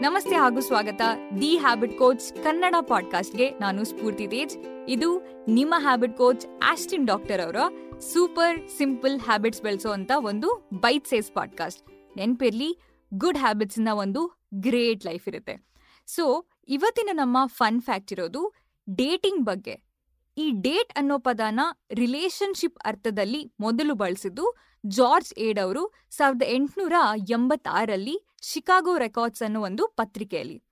[0.00, 1.02] ನಮಸ್ತೆ ಹಾಗೂ ಸ್ವಾಗತ.
[1.40, 4.58] ದಿ ಹ್ಯಾಬಿಟ್ ಕೋಚ್ ಕನ್ನಡ ಪಾಡ್ಕಾಸ್ಟ್ಗೆ ನಾನು ಸ್ಫೂರ್ತಿ ತೇಜ್.
[4.88, 7.56] ಇದು ನಿಮ್ಮ ಹ್ಯಾಬಿಟ್ ಕೋಚ್ ಆಸ್ಟಿನ್ ಡಾಕ್ಟರ್ ಅವರ
[7.98, 11.82] ಸೂಪರ್ ಸಿಂಪಲ್ ಹ್ಯಾಬಿಟ್ಸ್ ಬೆಳೆಸೋ ಅಂತ ಒಂದು ಬೈಟ್ ಸೇಸ್ ಪಾಡ್ಕಾಸ್ಟ್.
[12.16, 12.78] ನೆನ್ಪಿರ್ಲಿ,
[13.14, 15.64] ಗುಡ್ ಹ್ಯಾಬಿಟ್ಸ್ನ ಒಂದು ಗ್ರೇಟ್ ಲೈಫ್ ಇರುತ್ತೆ.
[16.06, 18.52] ಸೊ, ಇವತ್ತಿನ ನಮ್ಮ ಫನ್ ಫ್ಯಾಕ್ಟ್ ಇರೋದು
[18.90, 19.91] ಡೇಟಿಂಗ್ ಬಗ್ಗೆ.
[20.36, 21.60] ಈ ಡೇಟ್ ಅನ್ನೋ ಪದನ
[21.92, 24.56] ರಿಲೇಶನ್ಶಿಪ್ ಅರ್ಥದಲ್ಲಿ ಮೊದಲು ಬಳಸಿದ್ದು
[24.86, 26.92] ಜಾರ್ಜ್ ಏಡ್ ಅವರು ಸಾವಿರದ ಎಂಟುನೂರ
[27.30, 30.62] ಎಂಬತ್ತಾರಲ್ಲಿ ಶಿಕಾಗೋ ರೆಕಾರ್ಡ್ಸ್ ಅನ್ನೋ ಒಂದು ಪತ್ರಿಕೆಯಲ್ಲಿ.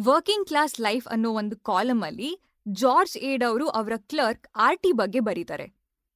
[0.00, 2.30] ವರ್ಕಿಂಗ್ ಕ್ಲಾಸ್ ಲೈಫ್ ಅನ್ನೋ ಒಂದು ಕಾಲಮ್ ಅಲ್ಲಿ
[2.68, 5.66] ಜಾರ್ಜ್ ಏಡ್ ಅವರು ಅವರ ಕ್ಲರ್ಕ್ ಆರ್ ಟಿ ಬಗ್ಗೆ ಬರೀತಾರೆ.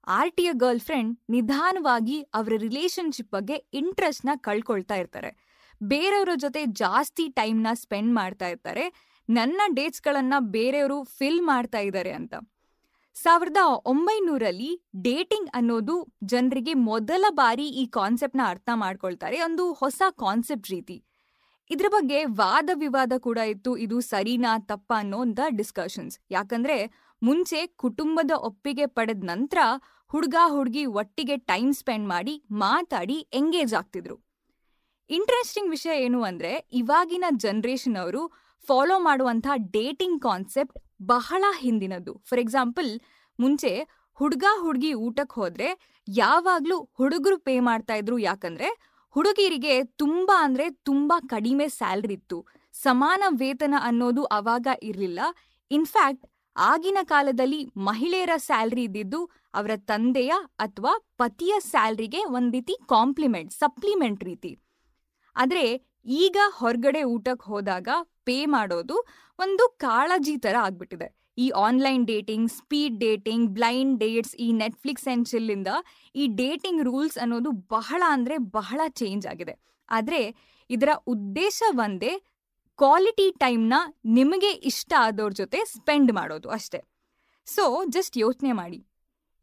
[0.07, 5.31] ಆರ್ ಟಿಯ ಗರ್ಲ್ ಫ್ರೆಂಡ್ ನಿಧಾನವಾಗಿ ಅವರ ರಿಲೇಶನ್ಶಿಪ್ ಬಗ್ಗೆ ಇಂಟ್ರೆಸ್ಟ್ನ ಕಳ್ಕೊಳ್ತಾ ಇರ್ತಾರೆ.
[5.83, 8.85] ಬೇರೆಯವರ ಜೊತೆ ಜಾಸ್ತಿ ಟೈಮ್ನ ಸ್ಪೆಂಡ್ ಮಾಡ್ತಾ ಇರ್ತಾರೆ.
[9.29, 12.35] ನನ್ನ ಡೇಟ್ಸ್ಗಳನ್ನ ಬೇರೆಯವರು ಫಿಲ್ ಮಾಡ್ತಾ ಇದ್ದಾರೆ ಅಂತ.
[13.17, 20.97] ಸಾವಿರದ ಒಂಬೈನೂರಲ್ಲಿ ಡೇಟಿಂಗ್ ಅನ್ನೋದು ಜನರಿಗೆ ಮೊದಲ ಬಾರಿ ಈ ಕಾನ್ಸೆಪ್ಟ್ನ ಅರ್ಥ ಮಾಡ್ಕೊಳ್ತಾರೆ, ಒಂದು ಹೊಸ ಕಾನ್ಸೆಪ್ಟ್ ರೀತಿ.
[21.71, 26.19] ಇದ್ರ ಬಗ್ಗೆ ವಾದ ವಿವಾದ ಕೂಡ ಇತ್ತು, ಇದು ಸರಿನಾ ತಪ್ಪ ಅನ್ನೋಂಥ ಡಿಸ್ಕಷನ್ಸ್.
[26.31, 26.77] ಯಾಕಂದ್ರೆ
[27.23, 29.59] ಮುಂಚೆ ಕುಟುಂಬದ ಒಪ್ಪಿಗೆ ಪಡೆದ ನಂತರ
[30.11, 34.17] ಹುಡುಗ ಹುಡುಗಿ ಒಟ್ಟಿಗೆ ಟೈಮ್ ಸ್ಪೆಂಡ್ ಮಾಡಿ ಮಾತಾಡಿ ಎಂಗೇಜ್ ಆಗ್ತಿದ್ರು.
[35.11, 38.23] ಇಂಟ್ರೆಸ್ಟಿಂಗ್ ವಿಷಯ ಏನು ಅಂದ್ರೆ ಇವಾಗಿನ ಜನರೇಷನ್ ಅವರು
[38.65, 42.91] ಫಾಲೋ ಮಾಡುವಂಥ ಡೇಟಿಂಗ್ ಕಾನ್ಸೆಪ್ಟ್ ಬಹಳ ಹಿಂದಿನದ್ದು ಫಾರ್ ಎಕ್ಸಾಂಪಲ್
[43.39, 43.73] ಮುಂಚೆ
[44.19, 45.69] ಹುಡುಗ ಹುಡುಗಿ ಊಟಕ್ಕೆ ಹೋದ್ರೆ
[46.09, 48.69] ಯಾವಾಗ್ಲೂ ಹುಡುಗರು ಪೇ ಮಾಡ್ತಾ ಇದ್ರು ಯಾಕಂದ್ರೆ
[49.15, 52.39] ಹುಡುಗಿರಿಗೆ ತುಂಬಾ ಅಂದ್ರೆ ತುಂಬಾ ಕಡಿಮೆ ಸ್ಯಾಲ್ರಿ ಇತ್ತು.
[52.75, 55.21] ಸಮಾನ ವೇತನ ಅನ್ನೋದು ಅವಾಗ ಇರಲಿಲ್ಲ.
[55.71, 56.25] ಇನ್ಫ್ಯಾಕ್ಟ್
[56.57, 59.21] ಆಗಿನ ಕಾಲದಲ್ಲಿ ಮಹಿಳೆಯರ ಸ್ಯಾಲ್ರಿ ಇದ್ದಿದ್ದು
[59.55, 64.53] ಅವರ ತಂದೆಯ ಅಥವಾ ಪತಿಯ ಸ್ಯಾಲ್ರಿಗೆ ಒಂದು ರೀತಿ ಕಾಂಪ್ಲಿಮೆಂಟ್ ಸಪ್ಲಿಮೆಂಟ್ ರೀತಿ.
[65.37, 65.65] ಆದರೆ
[66.07, 67.89] ಈಗ ಹೊರಗಡೆ ಊಟಕ್ಕೆ ಹೋದಾಗ
[68.25, 69.07] ಪೇ ಮಾಡೋದು
[69.39, 71.25] ಒಂದು ಕಾಳಜಿ ತರ ಆಗ್ಬಿಟ್ಟಿದೆ.
[71.39, 75.69] ಈ online dating, speed dating, blind dates ಈ ನೆಟ್ಫ್ಲಿಕ್ಸ್ ಆ್ಯಂಡ್ ಚಿಲ್ಲಿಂದ
[76.15, 79.59] ಈ ಡೇಟಿಂಗ್ ರೂಲ್ಸ್ ಅನ್ನೋದು ಬಹಳ ಅಂದ್ರೆ ಬಹಳ ಚೇಂಜ್ ಆಗಿದೆ.
[79.91, 80.35] ಆದ್ರೆ
[80.71, 82.23] ಇದರ ಉದ್ದೇಶ ಒಂದೇ,
[82.77, 83.75] ಕ್ವಾಲಿಟಿ ಟೈಮ್ನ
[84.05, 86.83] ನಿಮಗೆ ಇಷ್ಟ ಆದವ್ರ ಜೊತೆ ಸ್ಪೆಂಡ್ ಮಾಡೋದು ಅಷ್ಟೇ.
[87.47, 88.87] ಸೊ, ಜಸ್ಟ್ ಯೋಚನೆ ಮಾಡಿ.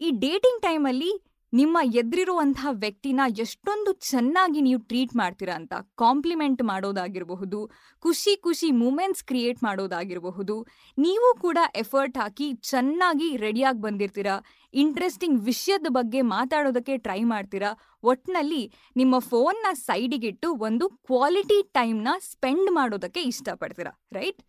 [0.02, 7.60] ಈ ಡೇಟಿಂಗ್ ಟೈಮಲ್ಲಿ ನಿಮ್ಮ ಎದುರಿರುವಂತಹ ವ್ಯಕ್ತಿನ ಎಷ್ಟೊಂದು ಚೆನ್ನಾಗಿ ನೀವು ಟ್ರೀಟ್ ಮಾಡ್ತೀರಾ ಅಂತ ಕಾಂಪ್ಲಿಮೆಂಟ್ ಮಾಡೋದಾಗಿರಬಹುದು,
[8.06, 10.56] ಖುಷಿ ಖುಷಿ ಮೂಮೆಂಟ್ಸ್ ಕ್ರಿಯೇಟ್ ಮಾಡೋದಾಗಿರಬಹುದು,
[10.98, 14.36] ನೀವು ಕೂಡ ಎಫರ್ಟ್ ಹಾಕಿ ಚೆನ್ನಾಗಿ ರೆಡಿಯಾಗಿ ಬಂದಿರ್ತೀರಾ,
[14.74, 17.72] ಇಂಟ್ರೆಸ್ಟಿಂಗ್ ವಿಷಯದ ಬಗ್ಗೆ ಮಾತಾಡೋದಕ್ಕೆ ಟ್ರೈ ಮಾಡ್ತೀರಾ,
[18.04, 18.64] ಒಟ್ನಲ್ಲಿ
[18.96, 24.42] ನಿಮ್ಮ ಫೋನ್ನ ಸೈಡಿಗಿಟ್ಟು ಒಂದು ಕ್ವಾಲಿಟಿ ಟೈಮ್ನ ಸ್ಪೆಂಡ್ ಮಾಡೋದಕ್ಕೆ ಇಷ್ಟಪಡ್ತೀರಾ, ರೈಟ್?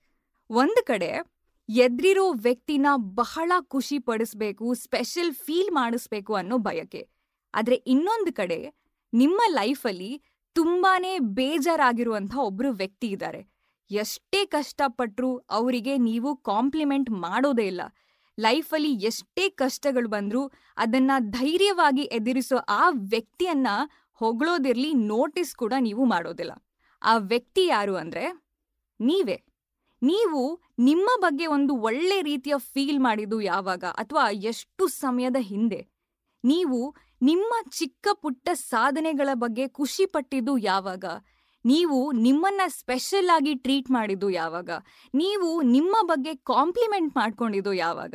[0.50, 1.12] ಒಂದು ಕಡೆ
[1.68, 7.08] ಎದ್ರಿರೋ ವ್ಯಕ್ತಿನ ಬಹಳ ಖುಷಿ ಪಡಿಸ್ಬೇಕು ಸ್ಪೆಷಲ್ ಫೀಲ್ ಮಾಡಿಸ್ಬೇಕು ಅನ್ನೋ ಬಯಕೆ.
[7.54, 8.74] ಆದ್ರೆ ಇನ್ನೊಂದು ಕಡೆ
[9.12, 10.22] ನಿಮ್ಮ ಲೈಫಲ್ಲಿ
[10.52, 13.52] ತುಂಬಾನೇ ಬೇಜಾರಾಗಿರುವಂಥ ಒಬ್ಬರು ವ್ಯಕ್ತಿ ಇದ್ದಾರೆ
[13.90, 17.80] ಎಷ್ಟೇ ಕಷ್ಟಪಟ್ಟರು ಅವರಿಗೆ ನೀವು ಕಾಂಪ್ಲಿಮೆಂಟ್ ಮಾಡೋದೇ ಇಲ್ಲ.
[18.38, 23.66] ಲೈಫಲ್ಲಿ ಎಷ್ಟೇ ಕಷ್ಟಗಳು ಬಂದರೂ ಅದನ್ನ ಧೈರ್ಯವಾಗಿ ಎದುರಿಸೋ ಆ ವ್ಯಕ್ತಿಯನ್ನ
[24.12, 26.52] ಹೊಗಳೋದಿರಲಿ ನೋಟಿಸ್ ಕೂಡ ನೀವು ಮಾಡೋದಿಲ್ಲ.
[27.02, 28.24] ಆ ವ್ಯಕ್ತಿ ಯಾರು ಅಂದ್ರೆ
[29.00, 29.51] ನೀವೇ.
[30.02, 35.88] ನೀವು ನಿಮ್ಮ ಬಗ್ಗೆ ಒಂದು ಒಳ್ಳೆ ರೀತಿಯ ಫೀಲ್ ಮಾಡಿದ್ದು ಯಾವಾಗ ಅಥವಾ ಎಷ್ಟು ಸಮಯದ ಹಿಂದೆ?
[36.44, 41.04] ನೀವು ನಿಮ್ಮ ಚಿಕ್ಕ ಪುಟ್ಟ ಸಾಧನೆಗಳ ಬಗ್ಗೆ ಖುಷಿ ಪಟ್ಟಿದ್ದು ಯಾವಾಗ?
[41.64, 44.70] ನೀವು ನಿಮ್ಮನ್ನ ಸ್ಪೆಷಲ್ ಆಗಿ ಟ್ರೀಟ್ ಮಾಡಿದ್ದು ಯಾವಾಗ?
[45.14, 48.14] ನೀವು ನಿಮ್ಮ ಬಗ್ಗೆ ಕಾಂಪ್ಲಿಮೆಂಟ್ ಮಾಡ್ಕೊಂಡಿದ್ದು ಯಾವಾಗ?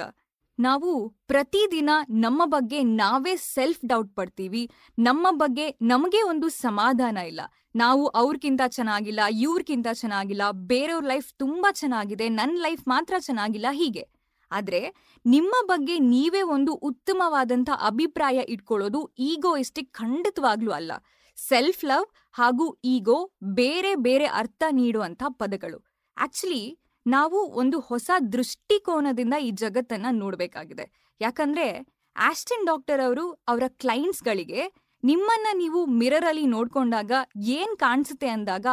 [0.59, 4.71] ನಾವು ಪ್ರತಿದಿನ ನಮ್ಮ ಬಗ್ಗೆ ನಾವೇ ಸೆಲ್ಫ್ ಡೌಟ್ ಪಡ್ತೀವಿ.
[4.97, 7.41] ನಮ್ಮ ಬಗ್ಗೆ ನಮಗೆ ಒಂದು ಸಮಾಧಾನ ಇಲ್ಲ.
[7.75, 14.03] ನಾವು ಅವ್ರಿಗಿಂತ ಚೆನ್ನಾಗಿಲ್ಲ ಇವ್ರಿಗಿಂತ ಚೆನ್ನಾಗಿಲ್ಲ, ಬೇರೆಯವ್ರ ಲೈಫ್ ತುಂಬಾ ಚೆನ್ನಾಗಿದೆ ನನ್ನ ಲೈಫ್ ಮಾತ್ರ ಚೆನ್ನಾಗಿಲ್ಲ ಹೀಗೆ.
[14.51, 14.81] ಆದ್ರೆ
[15.25, 20.91] ನಿಮ್ಮ ಬಗ್ಗೆ ನೀವೇ ಒಂದು ಉತ್ತಮವಾದಂಥ ಅಭಿಪ್ರಾಯ ಇಟ್ಕೊಳ್ಳೋದು ಈಗೋಯಿಸ್ಟಿಕ್ ಖಂಡಿತವಾಗ್ಲೂ ಅಲ್ಲ.
[21.37, 25.79] ಸೆಲ್ಫ್ ಲವ್ ಹಾಗೂ ಈಗೋ ಬೇರೆ ಬೇರೆ ಅರ್ಥ ನೀಡುವಂಥ ಪದಗಳು.
[26.17, 26.61] ಆಕ್ಚುಲಿ
[27.07, 30.85] ನಾವು ಒಂದು ಹೊಸ ದೃಷ್ಟಿಕೋನದಿಂದ ಈ ಜಗತ್ತನ್ನ ನೋಡ್ಬೇಕಾಗಿದೆ.
[31.21, 31.67] ಯಾಕಂದ್ರೆ
[32.15, 34.61] ಆಸ್ಟಿನ್ ಡಾಕ್ಟರ್ ಅವರು ಅವರ ಕ್ಲೈಂಟ್ಸ್ಗಳಿಗೆ
[35.03, 38.65] ನಿಮ್ಮನ್ನ ನೀವು ಮಿರರ್ ಅಲ್ಲಿ ನೋಡ್ಕೊಂಡಾಗ ಏನ್ ಕಾಣಿಸುತ್ತೆ ಅಂದಾಗ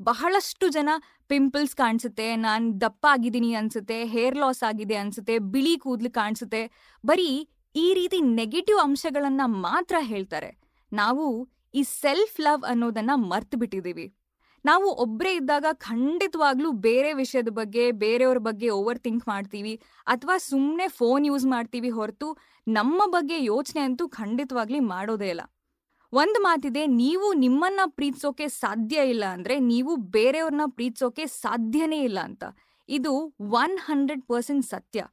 [0.00, 0.88] ಬಹಳಷ್ಟು ಜನ
[1.28, 6.62] ಪಿಂಪಲ್ಸ್ ಕಾಣಿಸುತ್ತೆ, ನಾನ್ ದಪ್ಪ ಆಗಿದ್ದೀನಿ ಅನ್ಸುತ್ತೆ, ಹೇರ್ ಲಾಸ್ ಆಗಿದೆ ಅನ್ಸುತ್ತೆ, ಬಿಳಿ ಕೂದಲು ಕಾಣಿಸುತ್ತೆ.
[7.04, 10.50] ಬರೀ ಈ ರೀತಿ ನೆಗೆಟಿವ್ ಅಂಶಗಳನ್ನ ಮಾತ್ರ ಹೇಳ್ತಾರೆ.
[10.92, 14.17] ನಾವು ಈ ಸೆಲ್ಫ್ ಲವ್ ಅನ್ನೋದನ್ನ ಮರ್ತು ಬಿಟ್ಟಿದೀವಿ
[14.64, 21.26] ನಾವು ಒಬ್ಬರೇ ಇದ್ದಾಗ ಖಂಡಿತವಾಗ್ಲೂ ಬೇರೆ ವಿಷಯದ ಬಗ್ಗೆ, ಬೇರೆಯವ್ರ ಬಗ್ಗೆ ಓವರ್ ಥಿಂಕ್ ಮಾಡ್ತೀವಿ ಅಥವಾ ಸುಮ್ಮನೆ ಫೋನ್
[21.26, 22.38] ಯೂಸ್ ಮಾಡ್ತೀವಿ ಹೊರತು
[22.68, 25.40] ನಮ್ಮ ಬಗ್ಗೆ ಯೋಚನೆ ಅಂತೂ ಖಂಡಿತವಾಗ್ಲಿ ಮಾಡೋದೇ ಇಲ್ಲ.
[26.12, 32.44] ಒಂದು ಮಾತಿದೆ, ನೀವು ನಿಮ್ಮನ್ನ ಪ್ರೀತಿಸೋಕೆ ಸಾಧ್ಯ ಇಲ್ಲ ಅಂದ್ರೆ ನೀವು ಬೇರೆಯವ್ರನ್ನ ಪ್ರೀತಿಸೋಕೆ ಸಾಧ್ಯನೇ ಇಲ್ಲ ಅಂತ.
[32.88, 35.04] ಇದು ಒನ್ ಹಂಡ್ರೆಡ್ ಪರ್ಸೆಂಟ್ ಸತ್ಯ.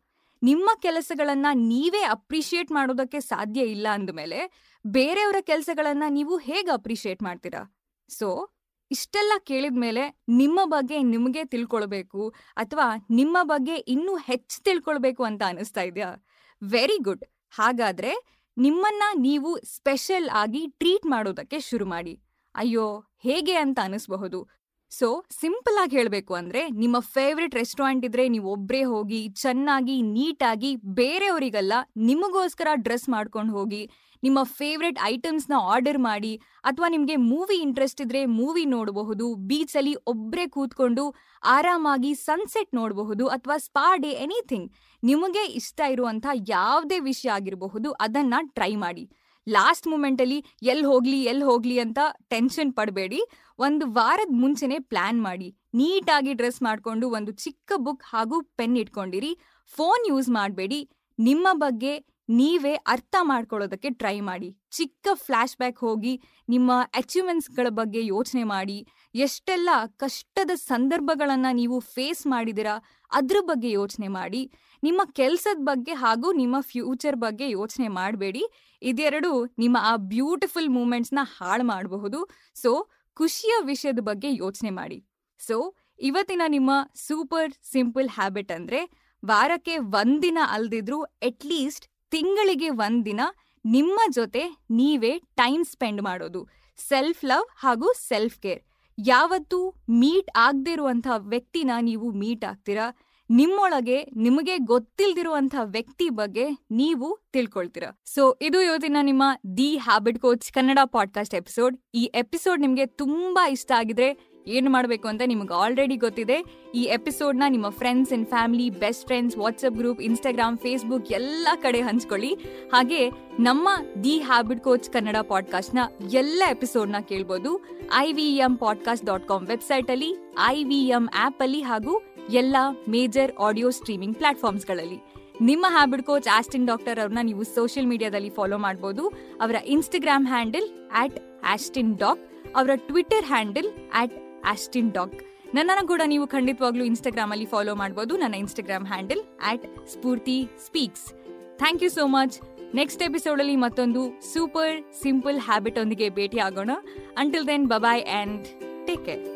[0.44, 4.51] ನಿಮ್ಮ ಕೆಲಸಗಳನ್ನ ನೀವೇ ಅಪ್ರಿಷಿಯೇಟ್ ಮಾಡೋದಕ್ಕೆ ಸಾಧ್ಯ ಇಲ್ಲ ಅಂದಮೇಲೆ
[4.88, 7.75] ಬೇರೆಯವರ ಕೆಲಸಗಳನ್ನ ನೀವು ಹೇಗೆ ಅಪ್ರಿಷಿಯೇಟ್ ಮಾಡ್ತೀರಾ?
[8.09, 8.55] ಸೊ
[8.92, 16.26] ಇಷ್ಟೆಲ್ಲ ಕೇಳಿದ್ಮೇಲೆ ನಿಮ್ಮ ಬಗ್ಗೆ ನಿಮಗೆ ತಿಳ್ಕೊಳ್ಬೇಕು ಅಥವಾ ನಿಮ್ಮ ಬಗ್ಗೆ ಇನ್ನೂ ಹೆಚ್ಚು ತಿಳ್ಕೊಳ್ಬೇಕು ಅಂತ ಅನಿಸ್ತಾ ಇದೆಯಾ?
[16.64, 18.14] ವೆರಿ ಗುಡ್ ಹಾಗಾದ್ರೆ
[18.58, 22.22] ನಿಮ್ಮನ್ನ ನೀವು ಸ್ಪೆಷಲ್ ಆಗಿ ಟ್ರೀಟ್ ಮಾಡೋದಕ್ಕೆ ಶುರು ಮಾಡಿ.
[22.56, 24.50] ಅಯ್ಯೋ, ಹೇಗೆ ಅಂತ ಅನಿಸ್ಬಹುದು?
[24.92, 25.08] ಸೊ
[25.42, 31.74] ಸಿಂಪಲ್ ಆಗಿ ಹೇಳಬೇಕು ಅಂದ್ರೆ ನಿಮ್ಮ ಫೇವ್ರೆಟ್ ರೆಸ್ಟೋರೆಂಟ್ ಇದ್ರೆ ನೀವು ಒಬ್ಬರೇ ಹೋಗಿ ಚೆನ್ನಾಗಿ ನೀಟಾಗಿ ಬೇರೆಯವರಿಗೆಲ್ಲ,
[32.10, 33.82] ನಿಮಗೋಸ್ಕರ ಡ್ರೆಸ್ ಮಾಡ್ಕೊಂಡು ಹೋಗಿ,
[34.24, 36.32] ನಿಮ್ಮ ಫೇವ್ರೆಟ್ ಐಟಮ್ಸ್ನ ಆರ್ಡರ್ ಮಾಡಿ
[36.64, 41.04] ಅಥವಾ ನಿಮಗೆ ಮೂವಿ ಇಂಟ್ರೆಸ್ಟ್ ಇದ್ರೆ ಮೂವಿ ನೋಡಬಹುದು ಬೀಚಲ್ಲಿ ಒಬ್ಬರೇ ಕೂತ್ಕೊಂಡು
[41.44, 44.70] ಆರಾಮಾಗಿ ಸನ್ಸೆಟ್ ನೋಡಬಹುದು ಅಥವಾ ಸ್ಪಾ ಡೇ ಎನಿಥಿಂಗ್
[45.04, 49.06] ನಿಮಗೆ ಇಷ್ಟ ಇರುವಂಥ ಯಾವುದೇ ವಿಷಯ ಆಗಿರಬಹುದು, ಅದನ್ನ ಟ್ರೈ ಮಾಡಿ.
[49.50, 52.00] ಲಾಸ್ಟ್ ಮೂಮೆಂಟಲ್ಲಿ ಎಲ್ಲಿ ಹೋಗ್ಲಿ ಎಲ್ಲಿ ಹೋಗ್ಲಿ ಅಂತ
[52.30, 53.21] ಟೆನ್ಷನ್ ಪಡಬೇಡಿ.
[53.59, 55.56] ಒಂದು ವಾರದ ಮುಂಚೆನೆ ಪ್ಲಾನ್ ಮಾಡಿ.
[55.74, 59.38] ನೀಟಾಗಿ ಡ್ರೆಸ್ ಮಾಡಿಕೊಂಡು ಒಂದು ಚಿಕ್ಕ ಬುಕ್ ಹಾಗೂ ಪೆನ್ ಇಟ್ಕೊಂಡಿರಿ.
[59.65, 60.89] ಫೋನ್ ಯೂಸ್ ಮಾಡಬೇಡಿ.
[61.19, 64.57] ನಿಮ್ಮ ಬಗ್ಗೆ ನೀವೇ ಅರ್ಥ ಮಾಡ್ಕೊಳ್ಳೋದಕ್ಕೆ ಟ್ರೈ ಮಾಡಿ.
[64.72, 68.88] ಚಿಕ್ಕ ಫ್ಲ್ಯಾಶ್ ಬ್ಯಾಕ್ ಹೋಗಿ ನಿಮ್ಮ ಅಚೀವ್ಮೆಂಟ್ಸ್ಗಳ ಬಗ್ಗೆ ಯೋಚನೆ ಮಾಡಿ.
[69.16, 72.77] ಎಷ್ಟೆಲ್ಲ ಕಷ್ಟದ ಸಂದರ್ಭಗಳನ್ನು ನೀವು ಫೇಸ್ ಮಾಡಿದಿರಾ
[73.12, 74.51] ಅದ್ರ ಬಗ್ಗೆ ಯೋಚನೆ ಮಾಡಿ.
[74.83, 78.44] ನಿಮ್ಮ ಕೆಲಸದ ಬಗ್ಗೆ ಹಾಗೂ ನಿಮ್ಮ ಫ್ಯೂಚರ್ ಬಗ್ಗೆ ಯೋಚನೆ ಮಾಡಬೇಡಿ.
[78.81, 82.30] ಇದೆರಡು ನಿಮ್ಮ ಆ ಬ್ಯೂಟಿಫುಲ್ ಮೂಮೆಂಟ್ಸ್ನ ಹಾಳು ಮಾಡಬಹುದು.
[82.54, 85.06] ಸೊ, ಖುಷಿಯ ವಿಷಯದ ಬಗ್ಗೆ ಯೋಚನೆ ಮಾಡಿ.
[85.39, 88.92] ಸೊ, ಇವತ್ತಿನ ನಿಮ್ಮ ಸೂಪರ್ ಸಿಂಪಲ್ ಹ್ಯಾಬಿಟ್ ಅಂದ್ರೆ
[89.25, 93.22] ವಾರಕ್ಕೆ ಒಂದಿನ ಅಲ್ದಿದ್ರು ಅಟ್ಲೀಸ್ಟ್ ತಿಂಗಳಿಗೆ ಒಂದಿನ
[93.66, 96.48] ನಿಮ್ಮ ಜೊತೆ ನೀವೇ ಟೈಮ್ ಸ್ಪೆಂಡ್ ಮಾಡೋದು.
[96.78, 98.62] ಸೆಲ್ಫ್ ಲವ್ ಹಾಗೂ ಸೆಲ್ಫ್ ಕೇರ್.
[99.06, 102.98] ಯಾವತ್ತೂ ಮೀಟ್ ಆಗದೇ ಇರುವಂಥ ವ್ಯಕ್ತಿನ ನೀವು ಮೀಟ್ ಆಗ್ತೀರಾ?
[103.30, 108.00] ನಿಮ್ಮೊಳಗೆ ನಿಮಗೆ ಗೊತ್ತಿಲ್ದಿರುವಂಥ ವ್ಯಕ್ತಿ ಬಗ್ಗೆ ನೀವು ತಿಳ್ಕೊಳ್ತೀರಾ?
[108.06, 109.24] ಸೊ ಇದು ಇವತ್ತಿನ ನಿಮ್ಮ
[109.58, 115.21] the habit coach Kannada podcast episode ಈ ಎಪಿಸೋಡ್ ನಿಮಗೆ ತುಂಬಾ ಇಷ್ಟ ಆಗಿದ್ರೆ ಏನು ಮಾಡಬೇಕು ಅಂತ
[115.25, 116.45] ನಿಮಗೆ ಆಲ್ರೆಡಿ ಗೊತ್ತಿದೆ.
[116.75, 122.33] ಈ ಎಪಿಸೋಡ್ನ ನಿಮ್ಮ friends in family best friends WhatsApp group Instagram Facebook ಎಲ್ಲ ಕಡೆ ಹಂಚ್ಕೊಳ್ಳಿ.
[122.74, 123.09] ಹಾಗೆ
[123.39, 123.69] ನಮ್ಮ
[124.03, 125.80] ದಿ ಹ್ಯಾಬಿಟ್ ಕೋಚ್ ಕನ್ನಡ ಪಾಡ್ಕಾಸ್ಟ್ನ
[126.13, 127.65] ಎಲ್ಲ ಎಪಿಸೋಡ್ನ ಕೇಳ್ಬೋದು.
[127.97, 130.12] I V M podcast dot com ವೆಬ್ಸೈಟಲ್ಲಿ
[130.48, 132.56] ಐ ವಿ ಎಂ ಆ್ಯಪಲ್ಲಿ ಹಾಗೂ ಎಲ್ಲ
[132.89, 135.00] ಮೇಜರ್ ಆಡಿಯೋ ಸ್ಟ್ರೀಮಿಂಗ್ ಪ್ಲಾಟ್ಫಾರ್ಮ್ಸ್ಗಳಲ್ಲಿ
[135.41, 139.07] ನಿಮ್ಮ ಹ್ಯಾಬಿಟ್ ಕೋಚ್ ಆಸ್ಟಿನ್ ಡಾಕ್ಟರ್ ಅವ್ರನ್ನ ನೀವು ಸೋಷಿಯಲ್ ಮೀಡಿಯಾದಲ್ಲಿ ಫಾಲೋ ಮಾಡ್ಬೋದು.
[139.41, 142.21] ಅವರ Instagram handle at Austin doc
[142.56, 145.15] ಅವರ Twitter handle at Austin doc
[145.56, 148.18] ನನ್ನನ್ನು ಕೂಡ ನೀವು ಖಂಡಿತವಾಗ್ಲೂ ಇನ್ಸ್ಟಾಗ್ರಾಮ್ ಅಲ್ಲಿ ಫಾಲೋ ಮಾಡ್ಬೋದು.
[148.18, 151.13] ನನ್ನ Instagram handle at Spoorthi speaks
[151.57, 152.42] thank you so much
[152.75, 156.69] next episode ಅಲ್ಲಿ ಮತ್ತೊಂದು ಸೂಪರ್ ಸಿಂಪಲ್ ಹ್ಯಾಬಿಟ್ ಒಂದಿಗೆ ಭೇಟಿ ಆಗೋಣ
[157.18, 158.45] until then bye bye and
[158.88, 159.35] take care